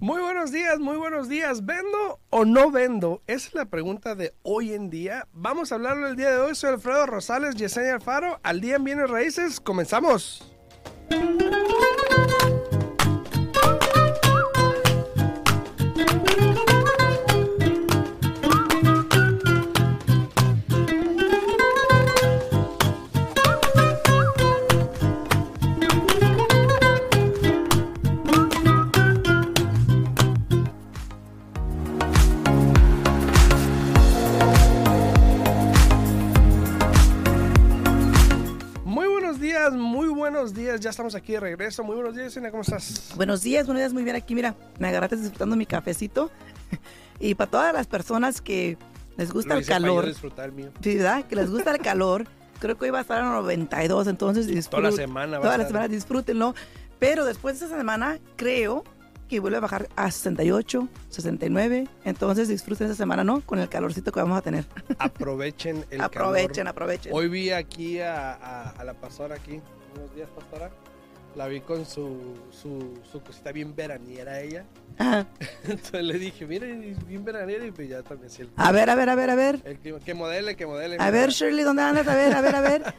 [0.00, 1.64] Muy buenos días, muy buenos días.
[1.66, 3.22] ¿Vendo o no vendo?
[3.26, 5.26] Esa es la pregunta de hoy en día.
[5.32, 6.54] Vamos a hablarlo el día de hoy.
[6.54, 8.38] Soy Alfredo Rosales, Yesenia Alfaro.
[8.42, 9.58] Al día en Bienes Raíces.
[9.58, 10.52] Comenzamos.
[39.70, 40.80] Días, muy buenos días.
[40.80, 41.82] Ya estamos aquí de regreso.
[41.82, 42.50] Muy buenos días, Yesenia.
[42.50, 43.12] ¿Cómo estás?
[43.16, 44.34] Buenos días, buenos días, muy bien aquí.
[44.34, 46.30] Mira, me agarraste disfrutando mi cafecito.
[47.20, 48.76] y para todas las personas que
[49.16, 50.70] les gusta Lo el hice para calor, disfrutar el mío.
[50.80, 51.24] ¿sí, ¿verdad?
[51.24, 52.26] Que les gusta el calor,
[52.60, 54.82] creo que hoy va a estar a 92, entonces disfruten.
[54.82, 56.54] Toda la semana va a Toda la semana disfrútenlo.
[56.98, 58.84] Pero después de esa semana, creo
[59.28, 61.88] que vuelve a bajar a 68, 69.
[62.04, 63.40] Entonces disfruten esa semana, ¿no?
[63.42, 64.64] Con el calorcito que vamos a tener.
[64.98, 66.68] Aprovechen el aprovechen, calor.
[66.68, 67.12] aprovechen.
[67.14, 69.60] Hoy vi aquí a, a- a la pastora aquí.
[69.94, 70.70] Buenos días, pastora.
[71.34, 74.64] La vi con su, su, su cosita bien veraniera ella.
[74.96, 75.26] Ajá.
[75.64, 78.40] Entonces le dije, mira, es bien veraniera y pues ya también sí.
[78.42, 79.60] El, A ver, a ver, a ver, a ver.
[79.64, 80.00] el clima.
[80.00, 80.96] Que modele, que modele.
[80.98, 82.08] A ver, Shirley, ¿dónde andas?
[82.08, 82.94] A ver, a ver, a ver.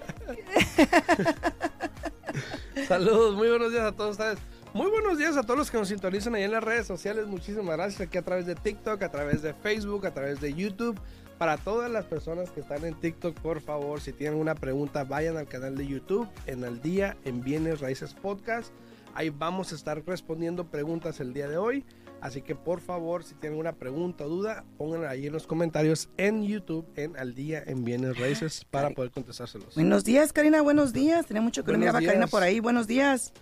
[2.88, 4.38] Saludos, muy buenos días a todos ustedes.
[4.78, 7.26] Muy buenos días a todos los que nos sintonizan ahí en las redes sociales.
[7.26, 11.00] Muchísimas gracias aquí a través de TikTok, a través de Facebook, a través de YouTube.
[11.40, 15.36] Para todas las personas que están en TikTok, por favor, si tienen una pregunta, vayan
[15.36, 18.72] al canal de YouTube en Al Día en Bienes Raíces Podcast.
[19.16, 21.84] Ahí vamos a estar respondiendo preguntas el día de hoy.
[22.22, 26.10] Así que por favor, si tienen una pregunta o duda, pónganla ahí en los comentarios
[26.18, 29.74] en YouTube en Al Día en Bienes Raíces para poder contestárselos.
[29.74, 31.26] Buenos días, Karina, buenos días.
[31.26, 32.32] Tenía mucho que no Buenos miraba a Karina días.
[32.32, 32.60] por ahí.
[32.60, 33.34] Buenos días.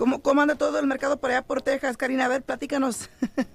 [0.00, 2.24] ¿Cómo, ¿Cómo anda todo el mercado por allá por Texas, Karina?
[2.24, 3.10] A ver, platícanos.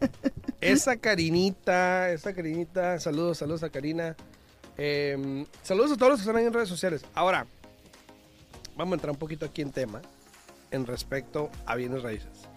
[0.61, 4.15] Esa Karinita, esa Karinita, saludos, saludos a Karina.
[4.77, 7.03] Eh, saludos a todos los que están ahí en redes sociales.
[7.15, 7.47] Ahora,
[8.77, 10.03] vamos a entrar un poquito aquí en tema
[10.69, 12.47] en respecto a bienes raíces.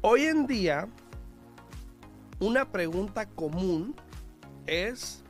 [0.00, 0.88] Hoy en día,
[2.40, 3.94] una pregunta común
[4.66, 5.22] es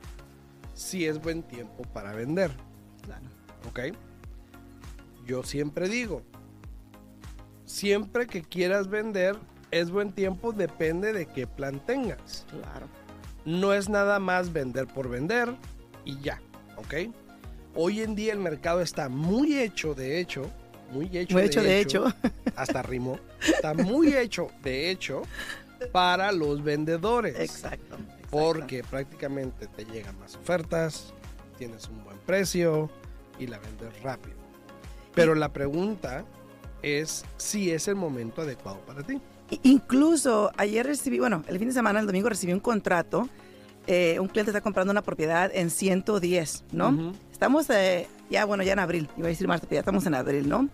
[0.73, 2.51] si es buen tiempo para vender.
[3.67, 3.79] ¿Ok?
[5.25, 6.21] Yo siempre digo,
[7.75, 9.35] siempre que quieras vender,
[9.69, 12.45] es buen tiempo, depende de qué plan tengas.
[12.49, 12.87] Claro.
[13.43, 15.53] No es nada más vender por vender
[16.05, 16.41] y ya,
[16.77, 17.13] ¿ok?
[17.75, 20.49] Hoy en día el mercado está muy hecho, de hecho,
[20.91, 22.13] muy hecho, Muy hecho, de hecho.
[22.55, 25.23] hasta rimó, está muy hecho, de hecho,
[25.91, 27.37] para los vendedores.
[27.37, 27.97] Exacto.
[28.29, 31.13] Porque prácticamente te llegan más ofertas,
[31.57, 32.89] tienes un buen precio
[33.37, 34.37] y la vendes rápido.
[35.13, 36.25] Pero la pregunta
[36.81, 39.19] es si es el momento adecuado para ti.
[39.63, 43.29] Incluso ayer recibí, bueno, el fin de semana, el domingo recibí un contrato.
[43.87, 46.89] eh, un cliente está comprando una propiedad en 110, ¿no?
[46.89, 47.11] Ujú.
[47.31, 49.07] Estamos eh, ya, bueno, ya en abril.
[49.17, 50.67] Iba a decir marzo, pero ya estamos en abril, ¿no?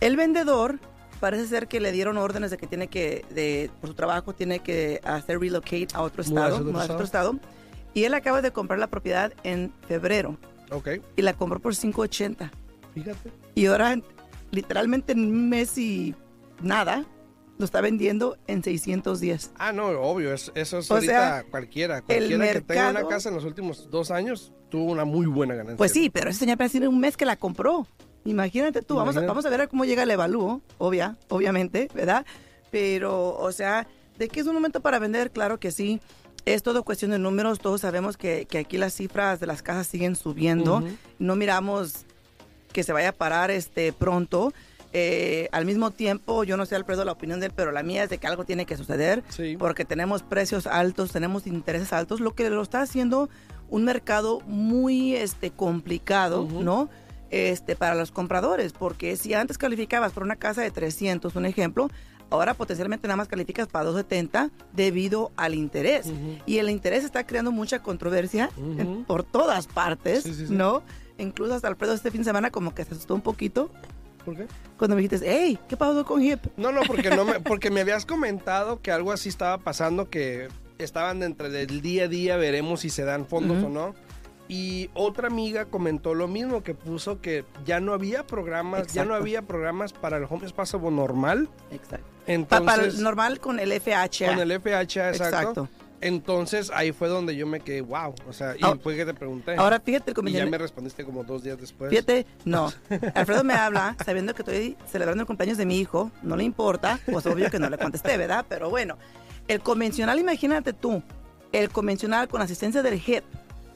[0.00, 0.78] El vendedor
[1.18, 4.60] parece ser que le dieron órdenes de que tiene que, de, por su trabajo, tiene
[4.60, 7.34] que hacer relocate a otro estado, a otro otro estado.
[7.94, 10.36] Y él acaba de comprar la propiedad en febrero
[10.70, 12.50] Ok, y la compró por 580.
[12.94, 13.32] fíjate.
[13.54, 13.96] Y ahora,
[14.54, 16.14] literalmente en un mes y
[16.62, 17.04] nada,
[17.58, 19.52] lo está vendiendo en 610.
[19.58, 22.02] Ah, no, obvio, es- eso es O ahorita sea, cualquiera.
[22.02, 25.54] Cualquiera que tenga una mercado- casa en los últimos dos años tuvo una muy buena
[25.54, 25.76] ganancia.
[25.76, 27.86] Pues sí, pero ese señor parece tiene un mes que la compró.
[28.24, 32.24] Imagínate tú, vamos a, vamos a ver cómo llega el evalúo, obvia, obviamente, ¿verdad?
[32.70, 33.86] Pero, o sea,
[34.18, 35.30] ¿de qué es un momento para vender?
[35.30, 36.00] Claro que sí.
[36.46, 37.58] Es todo cuestión de números.
[37.60, 40.82] Todos sabemos que, que aquí las cifras de las casas siguen subiendo.
[41.18, 42.04] No miramos
[42.74, 44.52] que se vaya a parar este pronto.
[44.92, 48.04] Eh, al mismo tiempo, yo no sé, Alfredo, la opinión de él, pero la mía
[48.04, 49.56] es de que algo tiene que suceder Sí.
[49.58, 53.28] porque tenemos precios altos, tenemos intereses altos, lo que lo está haciendo
[53.70, 56.46] un mercado muy este, complicado.
[56.48, 56.90] ¿no?
[57.30, 61.88] Este, para los compradores, porque si antes calificabas por una casa de 300, un ejemplo,
[62.30, 66.06] ahora potencialmente nada más calificas para 270 debido al interés.
[66.46, 68.50] Y el interés está creando mucha controversia
[69.08, 70.54] por todas partes, Sí, sí, sí.
[70.54, 70.84] ¿no?
[71.18, 73.70] Incluso hasta Alfredo este fin de semana como que se asustó un poquito
[74.24, 74.46] ¿Por qué?
[74.78, 76.46] cuando me dijiste, hey, ¿qué pasó con HIP?
[76.56, 80.48] No, no, porque no me, porque me habías comentado que algo así estaba pasando, que
[80.78, 83.66] estaban entre del día a día, veremos si se dan fondos Ujú.
[83.66, 83.94] o no.
[84.46, 89.14] Y otra amiga comentó lo mismo, que puso que ya no había programas, ya no
[89.14, 91.48] había programas para el Home Passable normal.
[91.70, 92.06] Exacto.
[92.26, 94.26] Entonces, para el normal con el FHA.
[94.26, 95.12] con el FHA, exacto.
[95.12, 95.68] Exacto.
[96.04, 98.14] Entonces ahí fue donde yo me quedé, wow.
[98.28, 99.56] O sea, y Ah, fue que te pregunté.
[99.56, 101.88] Ahora fíjate el y ya me respondiste como dos días después.
[101.88, 102.70] Fíjate, no.
[103.14, 106.10] Alfredo me habla sabiendo que estoy celebrando el cumpleaños de mi hijo.
[106.22, 107.00] No le importa.
[107.10, 108.44] Pues obvio que no le contesté, ¿verdad?
[108.46, 108.98] Pero bueno,
[109.48, 111.02] el convencional, imagínate tú.
[111.52, 113.24] El convencional con asistencia del HIP,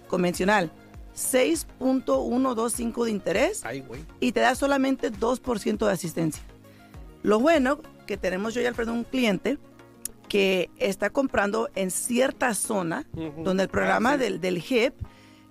[0.07, 0.71] convencional,
[1.17, 4.05] 6.125 de interés Ay, güey.
[4.21, 6.43] y te da solamente 2% de asistencia.
[7.23, 9.57] Lo bueno que tenemos yo y Alfredo un cliente
[10.29, 13.07] que está comprando en cierta zona
[13.43, 14.21] donde el programa Ah, sí.
[14.25, 14.95] del, del HIP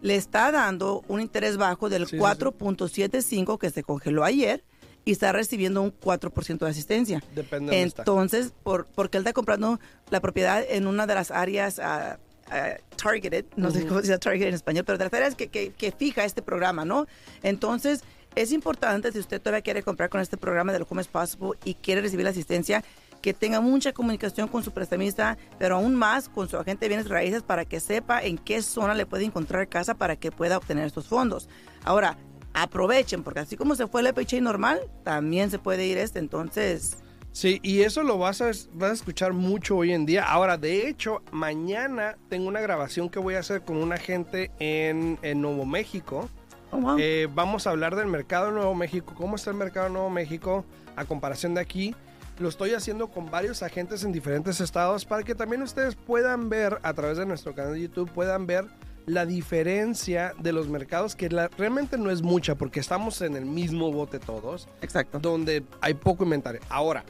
[0.02, 2.22] le está dando un interés bajo del Sí, sí, sí.
[2.24, 4.64] 4.75 que se congeló ayer
[5.06, 7.24] y está recibiendo un 4% de asistencia.
[7.34, 7.82] Depende de.
[7.82, 9.80] Entonces, por, porque él está comprando
[10.10, 12.20] la propiedad en una de las áreas ah,
[12.52, 15.48] ah, targeted, no sé cómo se dice targeted en español, pero de las áreas que,
[15.48, 17.08] que, que fija este programa, ¿no?
[17.42, 18.02] Entonces,
[18.36, 21.74] es importante si usted todavía quiere comprar con este programa de lo Home Possible y
[21.76, 22.84] quiere recibir la asistencia,
[23.22, 27.10] que tenga mucha comunicación con su prestamista, pero aún más con su agente de bienes
[27.10, 30.86] raíces para que sepa en qué zona le puede encontrar casa para que pueda obtener
[30.86, 31.50] estos fondos.
[31.84, 32.18] Ahora,
[32.54, 36.98] aprovechen, porque así como se fue el FHA normal, también se puede ir este, entonces...
[37.32, 40.24] Sí, y eso lo vas a, vas a escuchar mucho hoy en día.
[40.24, 45.20] Ahora, de hecho, mañana tengo una grabación que voy a hacer con un agente en,
[45.22, 46.30] en Nuevo México.
[46.72, 46.98] Oh, wow.
[46.98, 50.10] Eh, vamos a hablar del mercado de Nuevo México, cómo está el mercado de Nuevo
[50.10, 50.66] México
[50.96, 51.96] a comparación de aquí.
[52.40, 56.78] Lo estoy haciendo con varios agentes en diferentes estados para que también ustedes puedan ver
[56.84, 58.66] a través de nuestro canal de YouTube, puedan ver
[59.08, 63.46] la diferencia de los mercados, que la- realmente no es mucha porque estamos en el
[63.46, 65.18] mismo bote todos Exacto.
[65.20, 66.62] donde hay poco inventario.
[66.70, 67.04] Ahora,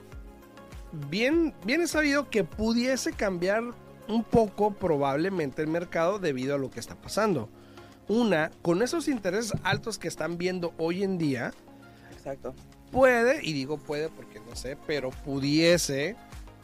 [1.10, 3.64] bien, bien es sabido que pudiese cambiar
[4.08, 7.50] un poco probablemente el mercado debido a lo que está pasando.
[8.08, 11.52] Una, con esos intereses altos que están viendo hoy en día,
[12.14, 12.54] Exacto.
[12.92, 16.16] Puede, y digo puede porque no sé, pero pudiese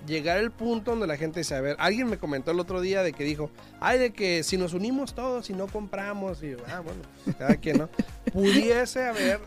[0.05, 3.03] llegar el punto donde la gente dice, a ver, alguien me comentó el otro día
[3.03, 3.49] de que dijo,
[3.79, 7.35] ay, de que si nos unimos todos y no compramos, y yo, ah, bueno, pues,
[7.35, 7.89] cada quien, ¿no?
[8.33, 9.39] Pudiese haber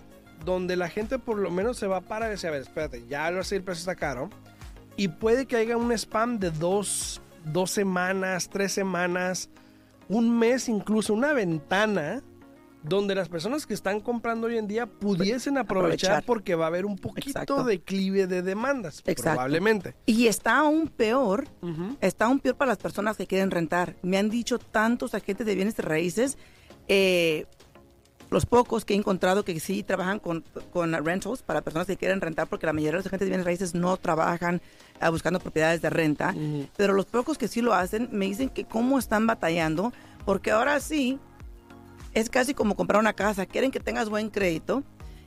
[0.44, 3.04] donde la gente por lo menos se va a parar y dice, a ver, espérate,
[3.08, 4.30] ya ahora sí el precio está caro,
[4.96, 9.50] y puede que haya un spam de dos, dos semanas, tres semanas,
[10.08, 12.22] un mes incluso, una ventana
[12.88, 16.24] donde las personas que están comprando hoy en día pudiesen aprovechar, Aprovechar.
[16.24, 17.64] porque va a haber un poquito Exacto.
[17.64, 19.22] declive de demandas, Exacto.
[19.32, 19.94] probablemente.
[20.06, 21.48] Y está aún peor,
[22.00, 23.96] está aún peor para las personas que quieren rentar.
[24.02, 26.38] Me han dicho tantos agentes de bienes de raíces,
[26.86, 27.46] eh,
[28.30, 32.20] los pocos que he encontrado que sí trabajan con, con rentals para personas que quieren
[32.20, 34.60] rentar, porque la mayoría de los agentes de bienes raíces no trabajan
[35.00, 36.34] ah, buscando propiedades de renta,
[36.76, 39.92] pero los pocos que sí lo hacen me dicen que cómo están batallando,
[40.24, 41.18] porque ahora sí
[42.16, 43.44] es casi como comprar una casa.
[43.44, 44.82] Quieren que tengas buen crédito,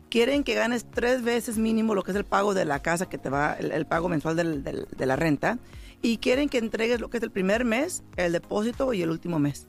[0.10, 3.20] quieren que ganes tres veces mínimo lo que es el pago de la casa que
[3.20, 5.60] te va, el, el pago mensual del- del- de la renta,
[6.02, 9.38] y quieren que entregues lo que es el primer mes, el depósito y el último
[9.38, 9.68] mes.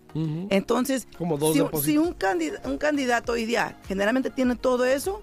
[0.48, 1.52] Entonces, Como dos
[1.84, 5.22] si, un, candid- un candidato hoy día generalmente tiene todo eso,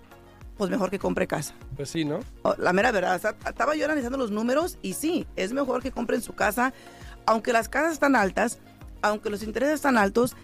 [0.58, 1.56] pues mejor que compre casa.
[1.76, 2.20] Pues sí, ¿no?
[2.60, 5.92] La mera verdad, o sea, estaba yo analizando los números y sí, es mejor que
[5.92, 6.74] compren su casa,
[7.26, 8.60] aunque las casas están altas,
[9.02, 10.36] aunque los intereses están altos,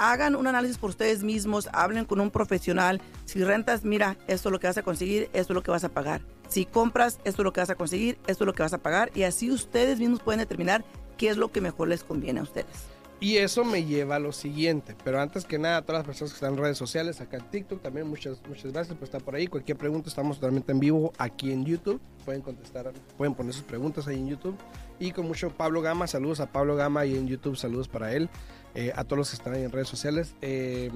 [0.00, 3.02] hagan un análisis por ustedes mismos, hablen con un profesional.
[3.26, 5.84] Si rentas, mira, esto es lo que vas a conseguir, esto es lo que vas
[5.84, 6.22] a pagar.
[6.48, 8.78] Si compras, esto es lo que vas a conseguir, esto es lo que vas a
[8.78, 10.84] pagar y así ustedes mismos pueden determinar
[11.18, 12.88] qué es lo que mejor les conviene a ustedes.
[13.22, 14.96] Y eso me lleva a lo siguiente.
[15.04, 17.82] Pero antes que nada, todas las personas que están en redes sociales, acá en TikTok,
[17.82, 19.46] también muchas, muchas gracias por estar por ahí.
[19.46, 22.00] Cualquier pregunta, estamos totalmente en vivo aquí en YouTube.
[22.24, 24.56] Pueden contestar, pueden poner sus preguntas ahí en YouTube.
[24.98, 28.30] Y con mucho Pablo Gama, saludos a Pablo Gama y en YouTube, saludos para él.
[28.74, 30.34] Eh, a todos los que están ahí en redes sociales.
[30.42, 30.90] eh,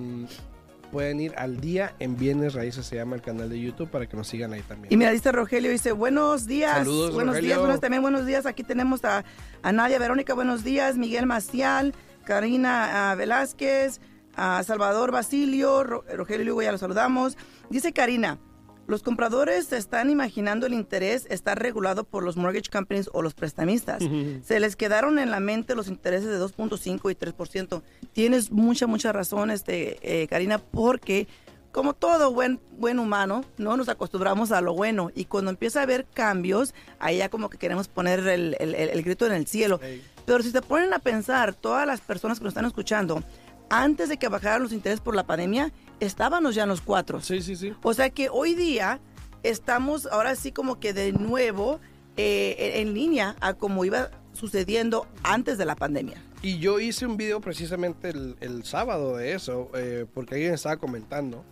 [0.92, 4.16] pueden ir al día en Bienes Raíces, se llama el canal de YouTube, para que
[4.16, 4.92] nos sigan ahí también.
[4.92, 6.70] Y mira, dice Rogelio, dice, buenos días.
[6.76, 7.48] Saludos, buenos Rogelio.
[7.48, 8.46] días, buenos, también buenos días.
[8.46, 9.24] Aquí tenemos a,
[9.62, 10.96] a Nadia Verónica, buenos días.
[10.96, 14.00] Miguel Macial, Karina ah, Velázquez,
[14.36, 17.36] a Salvador Basilio, Ro- Rogelio Lugo, ya lo saludamos.
[17.70, 18.38] Dice Karina,
[18.86, 23.34] los compradores se están imaginando el interés está regulado por los mortgage companies o los
[23.34, 24.02] prestamistas.
[24.44, 27.82] Se les quedaron en la mente los intereses de 2.5 y 3%.
[28.12, 31.26] Tienes mucha, mucha razón, este, eh, Karina, porque
[31.72, 35.10] como todo buen, buen humano, no nos acostumbramos a lo bueno.
[35.14, 38.90] Y cuando empieza a haber cambios, ahí ya como que queremos poner el, el- el-
[38.90, 39.80] el grito en el cielo.
[40.24, 43.22] Pero si se ponen a pensar, todas las personas que nos están escuchando,
[43.70, 47.20] antes de que bajaran los intereses por la pandemia, estábamos ya en los cuatro.
[47.20, 47.72] Sí, sí, sí.
[47.82, 49.00] O sea que hoy día
[49.42, 51.80] estamos ahora sí como que de nuevo
[52.16, 56.22] eh, en línea a como iba sucediendo antes de la pandemia.
[56.42, 60.76] Y yo hice un video precisamente el, el sábado de eso, eh, porque alguien estaba
[60.76, 61.44] comentando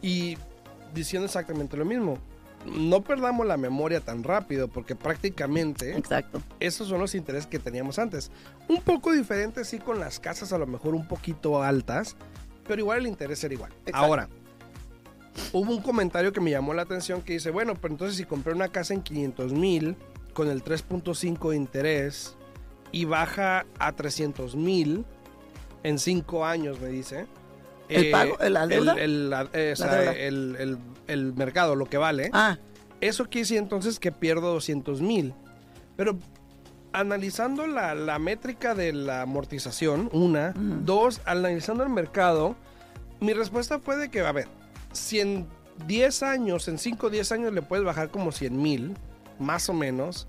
[0.00, 0.36] y
[0.92, 2.18] diciendo exactamente lo mismo.
[2.66, 6.40] No perdamos la memoria tan rápido, porque prácticamente Exacto.
[6.60, 8.30] esos son los intereses que teníamos antes.
[8.68, 12.16] Un poco diferente, sí, con las casas a lo mejor un poquito altas,
[12.66, 13.72] pero igual el interés era igual.
[13.86, 13.98] Exacto.
[13.98, 14.28] Ahora,
[15.52, 18.52] hubo un comentario que me llamó la atención que dice, bueno, pero entonces si compré
[18.52, 19.96] una casa en 500 mil
[20.32, 22.36] con el 3.5 de interés
[22.90, 25.04] y baja a 300 mil
[25.82, 27.26] en 5 años, me dice.
[27.88, 28.36] ¿El pago?
[28.48, 28.94] ¿La deuda?
[28.94, 30.12] El, la- eh, o sea, deuda.
[30.12, 32.30] el- el- el mercado, lo que vale.
[32.32, 32.58] Ah,
[33.00, 35.34] Eso quiere decir entonces que pierdo 200 mil.
[35.96, 36.16] Pero
[36.92, 40.52] analizando la, la métrica de la amortización, una.
[40.56, 42.54] Dos, analizando el mercado,
[43.20, 44.46] mi respuesta fue de que, a ver,
[44.92, 45.46] si en
[45.86, 48.94] 10 años, en 5 o 10 años le puedes bajar como 100 mil,
[49.38, 50.26] más o menos.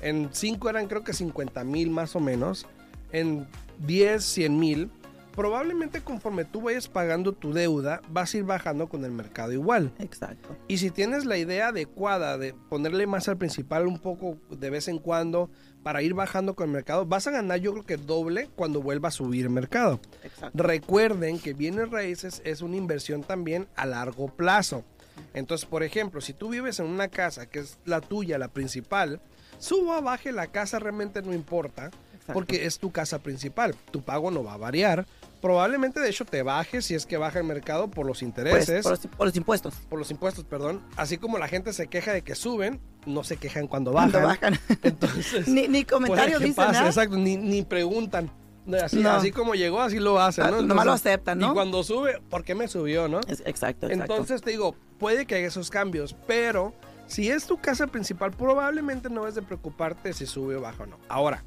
[0.00, 2.66] En 5 eran creo que 50 mil más o menos.
[3.12, 3.46] En
[3.78, 4.90] 10, 100 mil.
[5.34, 9.92] Probablemente conforme tú vayas pagando tu deuda, vas a ir bajando con el mercado igual.
[9.98, 10.56] exacto.
[10.68, 14.88] Y si tienes la idea adecuada de ponerle más al principal un poco de vez
[14.88, 15.50] en cuando
[15.82, 19.08] para ir bajando con el mercado, vas a ganar yo creo que doble cuando vuelva
[19.08, 20.00] a subir el mercado.
[20.24, 20.62] Exacto.
[20.62, 24.84] Recuerden que bienes raíces es una inversión también a largo plazo.
[25.32, 29.20] Entonces, por ejemplo, si tú vives en una casa que es la tuya, la principal,
[29.58, 32.32] suba o baje la casa realmente no importa, Exacto.
[32.32, 33.74] porque es tu casa principal.
[33.90, 35.06] Tu pago no va a variar.
[35.40, 38.82] Probablemente, de hecho, te baje si es que baja el mercado por los Pues, intereses
[38.82, 39.74] por, los, por los impuestos.
[39.88, 40.82] por los impuestos, perdón.
[40.96, 44.54] Así como la gente se queja de que suben, no se quejan cuando Cuando bajan.
[44.68, 44.78] bajan.
[44.82, 46.86] Entonces, ni, ni comentarios que dicen nada.
[46.86, 48.30] exacto, ni, ni preguntan.
[48.84, 49.10] Así, No.
[49.12, 50.62] así como llegó, así lo hacen, Ah, ¿no?
[50.62, 51.50] nomás lo aceptan, ¿no?
[51.50, 53.20] Y cuando sube, ¿por qué me subió, no?
[53.20, 54.12] Es- exacto, exacto.
[54.12, 56.74] Entonces te digo, puede que haya esos cambios, pero
[57.06, 60.86] si es tu casa principal, probablemente no es de preocuparte si sube o baja o
[60.86, 60.98] no.
[61.08, 61.42] Ahora,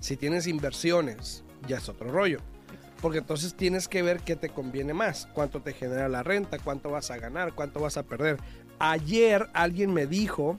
[0.00, 2.40] si tienes inversiones, ya es otro rollo.
[3.06, 6.90] Porque entonces tienes que ver qué te conviene más, cuánto te genera la renta, cuánto
[6.90, 8.36] vas a ganar, cuánto vas a perder.
[8.80, 10.58] Ayer alguien me dijo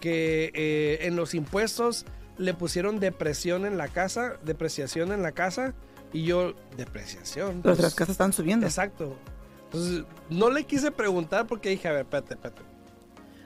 [0.00, 2.04] que eh, en los impuestos
[2.36, 5.72] le pusieron depresión en la casa, depreciación en la casa,
[6.12, 7.60] y yo, depreciación.
[7.62, 8.66] Pero pues, las casas están subiendo.
[8.66, 9.16] Exacto.
[9.66, 12.62] Entonces, no le quise preguntar porque dije, a ver, espérate, espérate.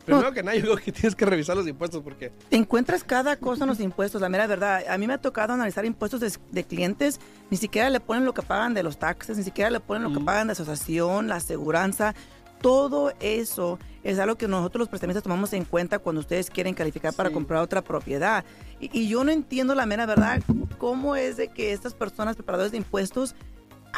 [0.09, 2.33] Primero que nada, yo creo que tienes que revisar los impuestos porque...
[2.51, 4.83] Encuentras cada cosa en los impuestos, la mera verdad.
[4.89, 8.35] A mí me ha tocado analizar impuestos de, de clientes, ni siquiera le ponen lo
[8.35, 10.25] que pagan de los taxes, ni siquiera le ponen lo que Mm.
[10.25, 12.15] pagan de asociación, la aseguranza.
[12.61, 17.13] Todo eso es algo que nosotros los prestamistas tomamos en cuenta cuando ustedes quieren calificar
[17.15, 17.35] para Sí.
[17.35, 18.45] comprar otra propiedad.
[18.81, 20.43] Y, y yo no entiendo la mera verdad
[20.79, 23.35] cómo es de que estas personas preparadores de impuestos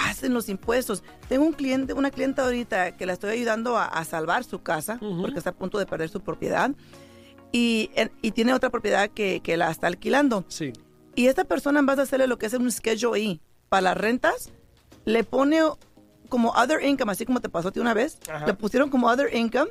[0.09, 1.03] hacen los impuestos.
[1.29, 4.99] Tengo un cliente, una clienta ahorita que la estoy ayudando a, a salvar su casa
[5.01, 5.23] Ujú.
[5.23, 6.71] porque está a punto de perder su propiedad
[7.53, 7.91] y,
[8.23, 10.45] y tiene otra propiedad que, que la está alquilando.
[10.49, 10.73] Sí.
[11.17, 13.97] Y esta persona en vez de hacerle lo que es un schedule E para las
[13.97, 14.51] rentas,
[15.05, 15.61] le pone
[16.29, 18.47] como other income, así como te pasó a ti una vez, Ajá.
[18.47, 19.69] le pusieron como other income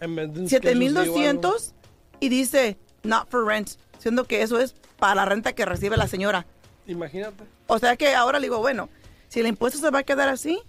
[0.00, 1.14] En vez de un schedule D o algo.
[1.14, 1.74] 7200
[2.20, 6.06] y dice not for rent, siendo que eso es para la renta que recibe la
[6.06, 6.46] señora.
[6.86, 7.44] Imagínate.
[7.66, 8.88] O sea que ahora le digo, bueno,
[9.32, 10.60] si el impuesto se va a quedar así,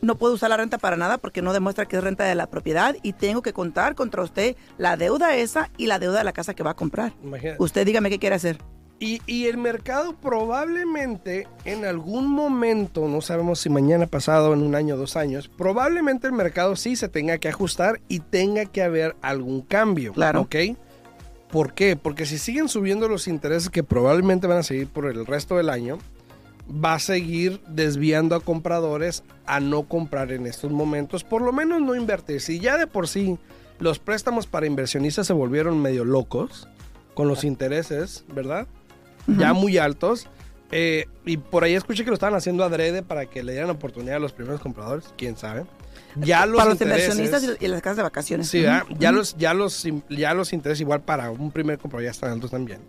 [0.00, 2.46] no puedo usar la renta para nada porque no demuestra que es renta de la
[2.46, 6.32] propiedad y tengo que contar contra usted la deuda esa y la deuda de la
[6.32, 7.12] casa que va a comprar.
[7.22, 7.62] Imagínate.
[7.62, 8.62] Usted dígame qué quiere hacer.
[8.98, 14.74] Y, y el mercado probablemente en algún momento, no sabemos si mañana pasado, en un
[14.74, 19.16] año, dos años, probablemente el mercado sí se tenga que ajustar y tenga que haber
[19.20, 20.14] algún cambio.
[20.14, 20.40] Claro.
[20.40, 20.56] ¿Ok?
[21.50, 21.94] ¿Por qué?
[21.96, 25.68] Porque si siguen subiendo los intereses que probablemente van a seguir por el resto del
[25.68, 25.98] año,
[26.68, 31.80] va a seguir desviando a compradores a no comprar en estos momentos, por lo menos
[31.80, 32.40] no invertir.
[32.40, 33.38] Si ya de por sí
[33.78, 36.68] los préstamos para inversionistas se volvieron medio locos
[37.14, 38.66] con los intereses, ¿verdad?
[39.26, 40.26] Ya muy altos.
[40.70, 44.16] eh, y por ahí escuché que lo estaban haciendo adrede para que le dieran oportunidad
[44.16, 45.64] a los primeros compradores, quién sabe.
[46.16, 48.48] Ya los para los inversionistas y, las casas de vacaciones.
[48.48, 52.32] Sí, ya, los, ya, los, ya los intereses igual para un primer comprador ya están
[52.32, 52.80] altos también.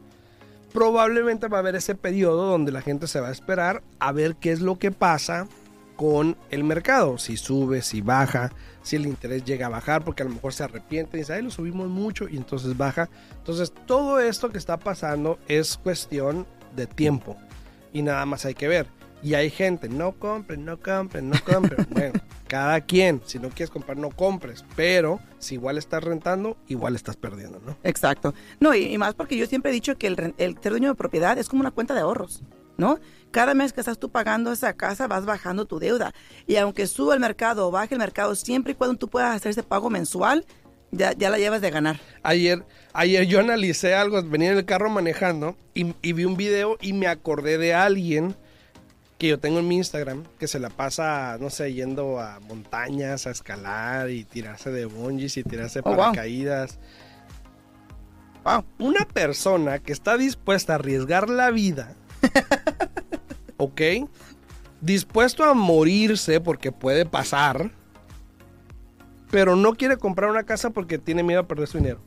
[0.73, 4.35] Probablemente va a haber ese periodo donde la gente se va a esperar a ver
[4.35, 5.47] qué es lo que pasa
[5.95, 7.17] con el mercado.
[7.17, 8.51] Si sube, si baja,
[8.83, 11.41] si el interés llega a bajar, porque a lo mejor se arrepiente y dice, ay,
[11.41, 13.09] lo subimos mucho y entonces baja.
[13.37, 16.45] Entonces, todo esto que está pasando es cuestión
[16.75, 17.35] de tiempo
[17.91, 18.98] y nada más hay que ver.
[19.21, 21.87] Y hay gente, no compren, no compren, no compren.
[21.91, 24.63] bueno, cada quien, si no quieres comprar, no compres.
[24.75, 27.77] Pero si igual estás rentando, igual estás perdiendo, ¿no?
[27.83, 28.33] Exacto.
[28.59, 30.95] No, y, y más porque yo siempre he dicho que el, el ser dueño de
[30.95, 32.43] propiedad es como una cuenta de ahorros,
[32.77, 32.99] ¿no?
[33.31, 36.13] Cada mes que estás tú pagando esa casa vas bajando tu deuda.
[36.47, 39.51] Y aunque suba el mercado o baje el mercado, siempre y cuando tú puedas hacer
[39.51, 40.45] ese pago mensual,
[40.91, 41.99] ya, ya la llevas de ganar.
[42.23, 46.77] Ayer, ayer yo analicé algo, venía en el carro manejando y, y vi un video
[46.81, 48.35] y me acordé de alguien
[49.19, 53.27] que yo tengo en mi Instagram, que se la pasa, no sé, yendo a montañas,
[53.27, 55.97] a escalar y tirarse de bungees y tirarse Oh, wow.
[55.97, 56.79] paracaídas.
[58.45, 61.95] Wow, Una persona que está dispuesta a arriesgar la vida,
[63.57, 63.81] ¿ok?
[64.81, 67.71] Dispuesto a morirse porque puede pasar,
[69.29, 71.99] pero no quiere comprar una casa porque tiene miedo a perder su dinero.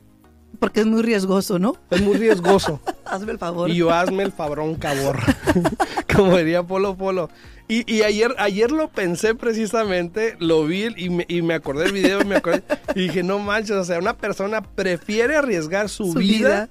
[0.59, 1.75] Porque es muy riesgoso, ¿no?
[1.91, 2.79] Es muy riesgoso.
[3.05, 3.69] Hazme el favor.
[3.69, 5.19] Y yo hazme el fabrón cabor.
[6.15, 7.29] Como diría Polo Polo.
[7.67, 11.93] Y, y ayer, ayer lo pensé precisamente, lo vi y me, y me acordé del
[11.93, 12.63] video y me acordé.
[12.95, 16.69] Y dije, no manches, o sea, una persona prefiere arriesgar su, Su vida, vida.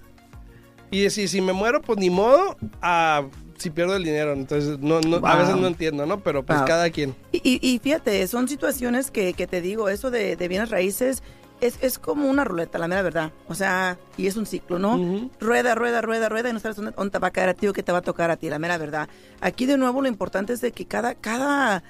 [0.91, 3.25] y decir, si me muero, pues ni modo, a
[3.57, 4.33] si pierdo el dinero.
[4.33, 5.39] Entonces, no, no, a Wow.
[5.39, 6.21] veces no entiendo, ¿no?
[6.21, 6.67] Pero pues Wow.
[6.69, 7.15] cada quien.
[7.33, 11.23] Y, y- y fíjate, son situaciones que, que te digo, eso de, de bienes raíces
[11.63, 13.33] es, es como una ruleta, la mera verdad.
[13.49, 15.31] O sea, y es un ciclo, ¿no?
[15.41, 17.69] Rueda, rueda, rueda, rueda y no sabes dónde, dónde te va a caer a ti
[17.69, 19.09] o qué te va a tocar a ti, la mera verdad.
[19.41, 21.85] Aquí de nuevo lo importante es de que cada, cada,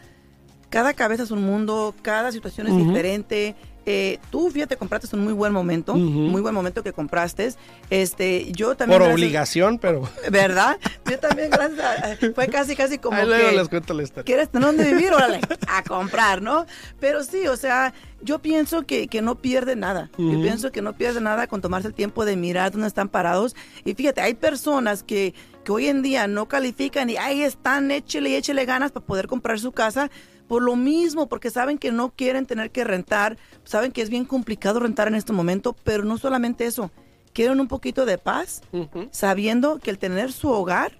[0.68, 3.56] cada cabeza es un mundo, cada situación es diferente.
[3.84, 7.52] Eh, tú, fíjate, compraste un muy buen momento, muy buen momento que compraste.
[7.90, 8.98] Este, yo también.
[8.98, 10.08] Por gracias- obligación, pero...
[10.30, 10.78] ¿Verdad?
[11.10, 13.56] Yo también, gracias a- Fue casi, casi como Ahí luego que...
[13.56, 14.24] les cuento la historia.
[14.24, 15.12] ¿Quieres tener dónde vivir?
[15.12, 16.66] Órale, a comprar, ¿no?
[17.00, 20.10] Pero sí, o sea, yo pienso que, que no pierde nada.
[20.16, 23.56] Yo pienso que no pierde nada con tomarse el tiempo de mirar dónde están parados.
[23.84, 25.34] Y fíjate, hay personas que,
[25.64, 29.26] que hoy en día no califican y ahí están, échele y échele ganas para poder
[29.26, 30.08] comprar su casa.
[30.48, 34.24] Por lo mismo, porque saben que no quieren tener que rentar, saben que es bien
[34.24, 36.90] complicado rentar en este momento, pero no solamente eso,
[37.32, 38.62] quieren un poquito de paz,
[39.10, 40.92] sabiendo que el tener su hogar,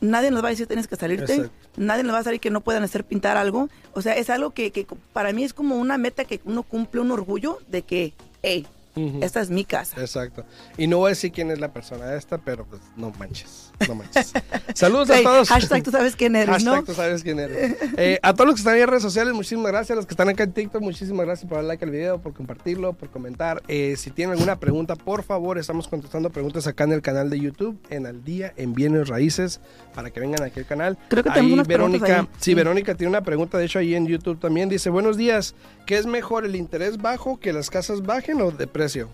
[0.00, 1.52] nadie nos va a decir tienes que salirte, Exacto.
[1.76, 3.68] nadie nos va a decir que no puedan hacer pintar algo.
[3.92, 7.00] O sea, es algo que, que para mí es como una meta que uno cumple
[7.00, 8.12] un orgullo de que,
[8.42, 8.66] hey,
[8.96, 9.18] Ujú.
[9.22, 10.00] esta es mi casa.
[10.00, 10.44] Exacto.
[10.78, 13.72] Y no voy a decir quién es la persona esta, pero pues no manches.
[13.88, 14.32] No manches.
[14.74, 15.48] Saludos a todos.
[15.48, 16.84] hashtag tú sabes quién eres, Hashtag ¿no?
[16.84, 17.76] tú sabes quién eres.
[17.96, 19.90] Eh, a todos los que están ahí en redes sociales, muchísimas gracias.
[19.92, 22.32] A los que están acá en TikTok, muchísimas gracias por dar like al video, por
[22.34, 23.62] compartirlo, por comentar.
[23.68, 27.40] Eh, si tienen alguna pregunta, por favor, estamos contestando preguntas acá en el canal de
[27.40, 29.60] YouTube, en Al Día, en Bienes Raíces,
[29.94, 30.98] para que vengan aquí al canal.
[31.08, 32.28] Creo que Ahí tenemos unas Verónica, ahí.
[32.38, 32.54] Sí.
[32.54, 34.68] Verónica tiene una pregunta, de hecho, ahí en YouTube también.
[34.68, 35.54] Dice, buenos días,
[35.86, 39.08] ¿qué es mejor, el interés bajo, que las casas bajen o de precio?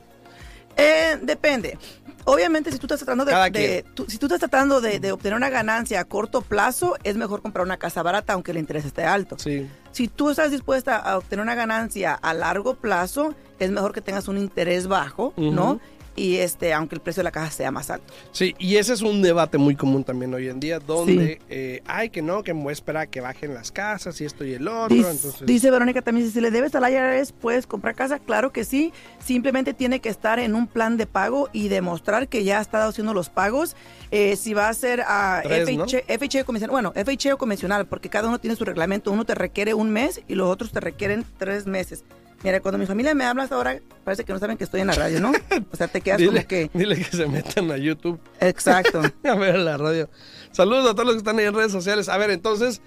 [0.76, 1.78] Eh, depende.
[2.24, 5.10] Obviamente, si tú estás tratando de, Cada de- tú- si tú estás tratando de, de
[5.12, 8.84] obtener una ganancia a corto plazo, es mejor comprar una casa barata, aunque el interés
[8.84, 9.36] esté alto.
[9.38, 9.68] Sí.
[9.90, 14.28] Si tú estás dispuesta a obtener una ganancia a largo plazo, es mejor que tengas
[14.28, 15.80] un interés bajo, ¿no?
[16.16, 18.12] Y este, aunque el precio de la casa sea más alto.
[18.32, 22.10] Sí, y ese es un debate muy común también hoy en día, donde eh, ay
[22.10, 24.54] que no, que me voy a esperar a que bajen las casas y esto y
[24.54, 24.94] el otro.
[24.94, 28.18] Dice, entonces, dice Verónica también, si le debes al IRS, puedes comprar casa.
[28.18, 28.92] Claro que sí.
[29.24, 32.90] Simplemente tiene que estar en un plan de pago y demostrar que ya ha estado
[32.90, 33.76] haciendo los pagos.
[34.10, 35.86] Eh, si va a ser a Tres, ¿no?
[35.86, 39.12] FHA, FHA convencional, bueno, FHA o convencional, porque cada uno tiene su reglamento.
[39.12, 42.04] Uno te requiere un mes y los otros te requieren tres meses.
[42.42, 44.86] Mira, cuando mi familia me habla hasta ahora, parece que no saben que estoy en
[44.86, 45.32] la radio, ¿no?
[45.70, 46.70] O sea, te quedas dile, como que...
[46.72, 49.02] dile que se metan a YouTube Exacto.
[49.24, 50.08] a ver la radio.
[50.52, 52.08] Saludos a todos los que están ahí en redes sociales.
[52.08, 52.80] A ver, entonces,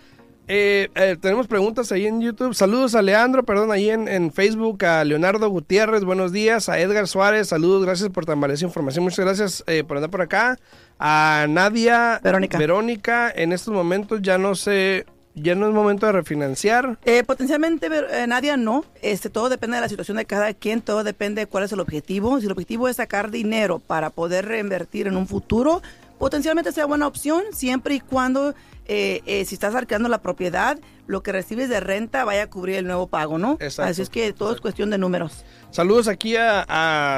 [0.47, 2.53] eh, eh, tenemos preguntas ahí en YouTube.
[2.53, 6.67] Saludos a Leandro, perdón, ahí en, en Facebook, a Leonardo Gutiérrez, buenos días.
[6.67, 9.05] A Edgar Suárez, saludos, gracias por tan valiosa información.
[9.05, 10.59] Muchas gracias eh, por andar por acá.
[10.99, 12.57] A Nadia Verónica.
[12.57, 16.97] Verónica, en estos momentos ya no sé, ya no es momento de refinanciar.
[17.05, 18.85] Eh, potencialmente, eh, Nadia, no.
[19.01, 21.79] Este, todo depende de la situación de cada quien, todo depende de cuál es el
[21.79, 22.39] objetivo.
[22.39, 25.81] Si el objetivo es sacar dinero para poder reinvertir en un futuro,
[26.19, 28.53] potencialmente sea buena opción, siempre y cuando,
[28.85, 32.75] eh, eh, si estás alquilando la propiedad, lo que recibes de renta vaya a cubrir
[32.77, 33.57] el nuevo pago, ¿no?
[33.59, 35.43] Exacto, Así es que todo es cuestión de números.
[35.71, 36.65] Saludos aquí a,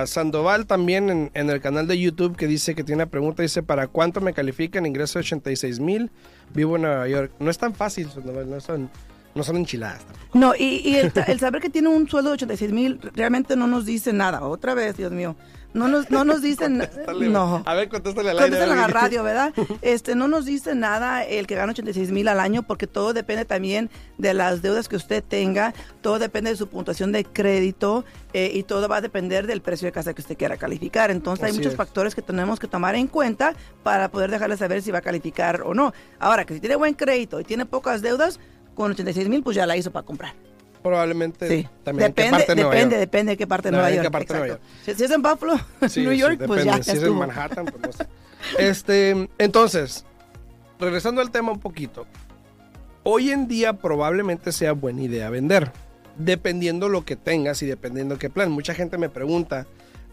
[0.01, 3.43] a Sandoval también en, en el canal de YouTube que dice que tiene una pregunta.
[3.43, 4.85] Dice, ¿para cuánto me califican?
[4.85, 6.09] Ingreso de 86 mil.
[6.53, 7.31] Vivo en Nueva York.
[7.39, 8.49] No es tan fácil, Sandoval.
[8.49, 8.89] No son,
[9.35, 10.05] no son enchiladas.
[10.05, 10.37] tampoco.
[10.37, 13.67] No, y, y el, el saber que tiene un sueldo de 86 mil realmente no
[13.67, 14.41] nos dice nada.
[14.41, 15.35] Otra vez, Dios mío.
[15.75, 16.79] No nos, no nos dicen...
[16.79, 17.61] Contéstale, no.
[17.65, 18.37] A ver, contéstale al.
[18.37, 19.53] Contéstale a la radio, ¿verdad?
[19.81, 23.43] Este, no nos dice nada el que gana 86 mil al año porque todo depende
[23.43, 28.51] también de las deudas que usted tenga, todo depende de su puntuación de crédito eh,
[28.53, 31.11] y todo va a depender del precio de casa que usted quiera calificar.
[31.11, 31.77] Entonces hay muchos es.
[31.77, 35.61] factores que tenemos que tomar en cuenta para poder dejarle saber si va a calificar
[35.63, 35.93] o no.
[36.19, 38.39] Ahora, que si tiene buen crédito y tiene pocas deudas,
[38.75, 40.44] con 86 mil pues ya la hizo para comprar.
[40.85, 41.67] Probablemente Sí.
[41.83, 42.09] también.
[42.09, 42.99] ¿en qué Depende, parte de Nueva depende, York?
[43.01, 44.11] depende de qué parte de Nueva ¿en York.
[44.11, 44.59] parte Nueva.
[44.85, 45.57] Si, si es en Buffalo,
[45.89, 46.83] Sí, New sí, York, pues ya, depende.
[46.83, 47.13] Si es en.
[47.15, 48.05] Manhattan, pues no sé.
[48.59, 50.05] Este, entonces,
[50.79, 52.05] regresando al tema un poquito.
[53.01, 55.71] Hoy en día probablemente sea buena idea vender,
[56.17, 58.51] dependiendo lo que tengas y dependiendo qué plan.
[58.51, 59.65] Mucha gente me pregunta,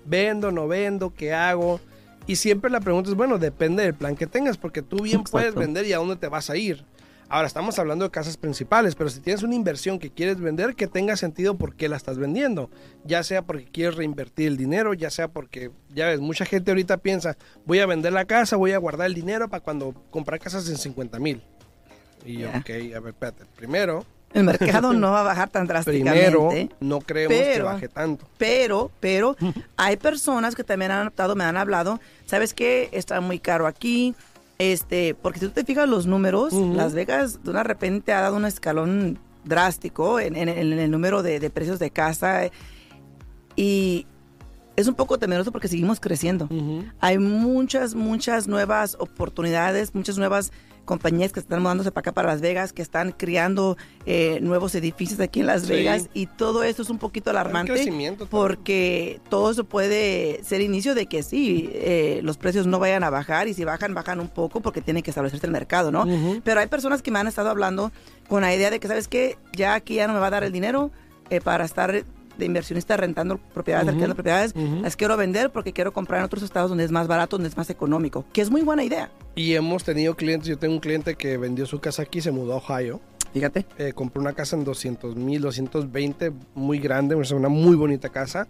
[0.07, 1.81] ¿vendo, no vendo, qué hago?
[2.27, 5.55] Y siempre la pregunta es, bueno, depende del plan que tengas, porque tú bien puedes
[5.55, 6.87] vender y a dónde te vas a ir.
[7.33, 10.87] Ahora estamos hablando de casas principales, pero si tienes una inversión que quieres vender, que
[10.87, 12.69] tenga sentido por qué la estás vendiendo.
[13.05, 16.99] Ya sea porque quieres reinvertir el dinero, ya sea porque, ya ves, mucha gente ahorita
[16.99, 20.69] piensa, voy a vender la casa, voy a guardar el dinero para cuando comprar casas
[20.69, 21.43] en 50 mil.
[22.27, 22.59] Y yo, Ya.
[22.59, 23.45] ok, a ver, espérate.
[23.57, 26.31] Primero, El mercado no va a bajar tan drásticamente.
[26.37, 28.27] primero, no creemos que baje tanto.
[28.37, 29.37] Pero, pero
[29.79, 32.91] hay personas que también han optado, me han hablado, ¿sabes qué?
[32.93, 34.15] Está muy caro aquí.
[34.71, 36.53] Este, porque si tú te fijas los números.
[36.77, 41.23] Las Vegas de una repente ha dado un escalón drástico en, en- en el número
[41.25, 42.43] de, de precios de casa
[43.57, 44.07] y
[44.77, 46.49] es un poco temeroso porque seguimos creciendo.
[47.01, 50.53] Hay muchas, muchas nuevas oportunidades, muchas nuevas
[50.85, 55.21] compañías que están mudándose para acá, para Las Vegas, que están creando eh, nuevos edificios
[55.21, 55.69] aquí en Las Sí.
[55.69, 57.73] Vegas y todo eso es un poquito alarmante
[58.27, 63.11] porque todo eso puede ser inicio de que sí, eh, los precios no vayan a
[63.11, 66.05] bajar y si bajan, bajan un poco porque tiene que establecerse el mercado, ¿no?
[66.45, 67.93] Pero hay personas que me han estado hablando
[68.29, 69.37] con la idea de que, ¿sabes qué?
[69.57, 70.91] Ya aquí ya no me va a dar el dinero
[71.31, 72.05] eh, para estar
[72.39, 74.55] de inversionista rentando propiedades, alquilando propiedades.
[74.83, 77.57] Las quiero vender porque quiero comprar en otros estados donde es más barato, donde es
[77.57, 78.25] más económico.
[78.33, 79.11] Que es muy buena idea.
[79.35, 82.55] Y hemos tenido clientes, yo tengo un cliente que vendió su casa aquí, se mudó
[82.55, 83.01] a Ohio.
[83.33, 83.65] Fíjate.
[83.79, 88.47] eh, compró una casa en 200 mil, 220, muy grande, es una muy bonita casa.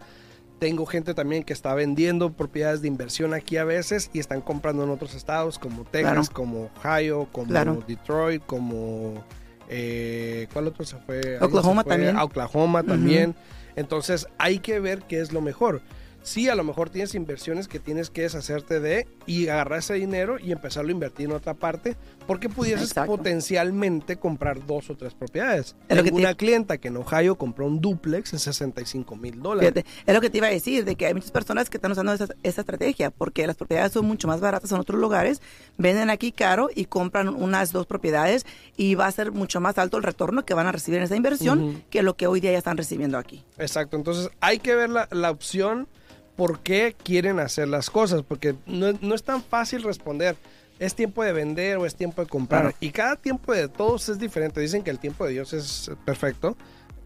[0.59, 4.83] Tengo gente también que está vendiendo propiedades de inversión aquí a veces y están comprando
[4.85, 6.33] en otros estados como Texas, Claro.
[6.33, 7.83] como Ohio, como Claro.
[7.87, 9.25] Detroit, como...
[9.68, 11.38] eh, ¿Cuál otro se fue?
[11.40, 12.16] Oklahoma se fue también.
[12.16, 13.35] a Oklahoma también.
[13.76, 15.82] Entonces hay que ver qué es lo mejor.
[16.22, 20.38] Sí, a lo mejor tienes inversiones que tienes que deshacerte de y agarrar ese dinero
[20.38, 21.96] y empezarlo a invertir en otra parte
[22.28, 23.11] porque pudieses Exacto.
[23.16, 25.74] potencialmente comprar dos o tres propiedades.
[25.88, 29.85] Es que te- una clienta que en Ohio compró un duplex en 65 mil dólares.
[30.06, 32.12] Es lo que te iba a decir, de que hay muchas personas que están usando
[32.12, 35.42] esa, esa estrategia, porque las propiedades son mucho más baratas en otros lugares,
[35.76, 39.96] venden aquí caro y compran unas dos propiedades y va a ser mucho más alto
[39.96, 42.58] el retorno que van a recibir en esa inversión que lo que hoy día ya
[42.58, 43.42] están recibiendo aquí.
[43.58, 45.88] Exacto, entonces hay que ver la, la opción
[46.37, 50.37] por qué quieren hacer las cosas, porque no, no es tan fácil responder.
[50.79, 52.62] ¿Es tiempo de vender o es tiempo de comprar?
[52.62, 52.77] Claro.
[52.81, 54.61] Y cada tiempo de todos es diferente.
[54.61, 56.57] Dicen que el tiempo de Dios es perfecto.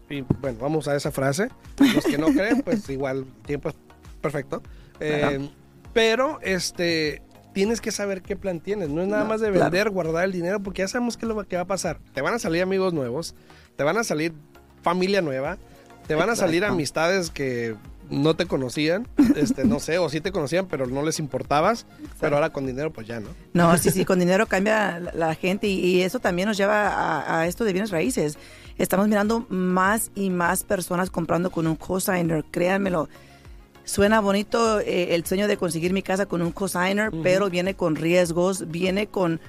[0.09, 1.49] Y bueno, vamos a esa frase.
[1.93, 3.75] Los que no creen, pues igual, el tiempo es
[4.21, 4.63] perfecto.
[4.99, 5.49] Eh, Claro.
[5.93, 7.21] pero este
[7.53, 8.89] tienes que saber qué plan tienes.
[8.89, 9.65] No es nada No, más de claro.
[9.65, 11.99] vender, guardar el dinero, porque ya sabemos qué es lo que va a pasar.
[12.13, 13.35] Te van a salir amigos nuevos,
[13.75, 14.33] te van a salir
[14.81, 15.57] familia nueva,
[16.07, 17.75] te van a salir amistades que
[18.09, 21.85] no te conocían, este, no sé, o sí te conocían, pero no les importabas,
[22.19, 23.29] pero ahora con dinero pues ya no.
[23.53, 26.87] No, sí, sí, con dinero cambia la, la gente y, y eso también nos lleva
[26.89, 28.37] a, a esto de bienes raíces.
[28.77, 33.09] Estamos mirando más y más personas comprando con un cosigner, créanmelo.
[33.85, 37.95] Suena bonito eh, el sueño de conseguir mi casa con un cosigner, pero viene con
[37.95, 39.39] riesgos, viene con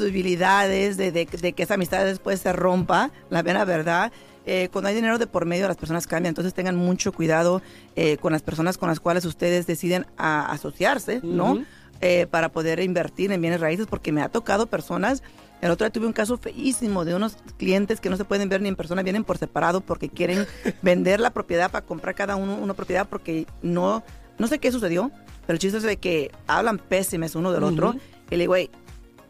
[0.00, 4.12] posibilidades de, de- de que esa amistad después se rompa, la vera verdad.
[4.46, 7.60] Eh, cuando hay dinero de por medio, las personas cambian, entonces tengan mucho cuidado
[7.94, 11.62] eh, con las personas con las cuales ustedes deciden a- asociarse, ¿no?
[12.00, 15.22] Eh, para poder invertir en bienes raíces, porque me ha tocado personas.
[15.60, 18.62] El otro día tuve un caso feísimo de unos clientes que no se pueden ver
[18.62, 20.46] ni en persona, vienen por separado porque quieren
[20.82, 24.02] vender la propiedad para comprar cada uno una propiedad porque no,
[24.38, 25.10] no sé qué sucedió,
[25.46, 27.94] pero el chiste es de que hablan pésimes uno del otro.
[28.30, 28.70] Y le digo, güey,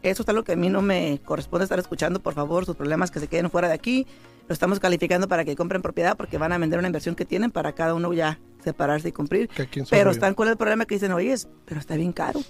[0.03, 3.11] eso es algo que a mí no me corresponde estar escuchando, por favor, sus problemas
[3.11, 4.07] que se queden fuera de aquí.
[4.51, 7.51] Lo estamos calificando para que compren propiedad porque van a vender una inversión que tienen
[7.51, 9.49] para cada uno ya separarse y cumplir.
[9.89, 11.33] Pero están con el problema que dicen, oye,
[11.63, 12.41] pero está bien caro.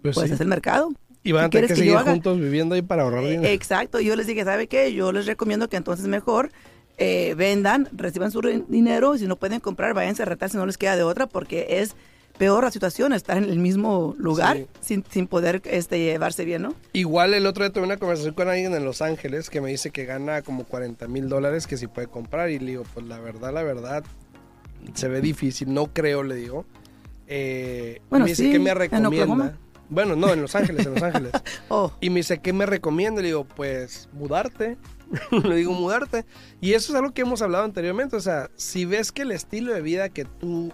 [0.00, 0.34] Pues Pues sí.
[0.34, 0.92] es el mercado.
[1.24, 3.42] Y van a ¿qué tener que que seguir juntos viviendo ahí para ahorrar dinero.
[3.48, 3.98] Exacto.
[3.98, 4.94] Yo les dije, ¿sabe qué?
[4.94, 6.52] Yo les recomiendo que entonces mejor
[6.96, 10.64] eh, vendan, reciban su dinero y si no pueden comprar, váyanse a retar si no
[10.64, 11.96] les queda de otra porque es
[12.38, 14.66] peor la situación estar en el mismo lugar Sí.
[14.80, 16.74] sin, sin poder este, llevarse bien, ¿no?
[16.92, 19.90] Igual el otro día tuve una conversación con alguien en Los Ángeles que me dice
[19.90, 23.18] que gana como 40 mil dólares que si puede comprar y le digo, pues la
[23.18, 24.04] verdad, la verdad,
[24.94, 26.64] se ve difícil, no creo, le digo.
[27.26, 29.58] Eh, Bueno, me dice sí, que me en recomienda.
[29.90, 31.32] Bueno, no, en Los Ángeles, en Los Ángeles.
[31.68, 33.20] Oh, Y me dice, ¿qué me recomienda?
[33.22, 34.76] Le digo, pues mudarte.
[35.30, 36.24] Le digo, mudarte.
[36.60, 38.14] Y eso es algo que hemos hablado anteriormente.
[38.14, 40.72] O sea, si ves que el estilo de vida que tú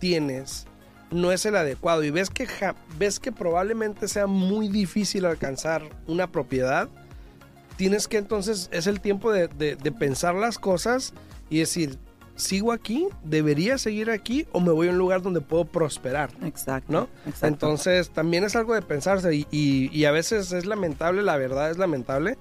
[0.00, 0.66] tienes
[1.14, 5.82] no es el adecuado y ves que, ja- ves que probablemente sea muy difícil alcanzar
[6.06, 6.88] una propiedad,
[7.76, 11.12] tienes que entonces, es el tiempo de, de- de pensar las cosas
[11.50, 11.98] y decir,
[12.36, 13.06] ¿sigo aquí?
[13.24, 14.46] ¿Debería seguir aquí?
[14.52, 16.30] ¿O me voy a un lugar donde puedo prosperar?
[16.44, 16.92] exacto.
[16.92, 17.08] ¿no?
[17.26, 17.46] Exacto.
[17.46, 21.70] Entonces también es algo de pensarse y, y- y a veces es lamentable, la verdad
[21.70, 22.36] es lamentable